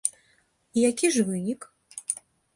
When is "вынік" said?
1.29-1.69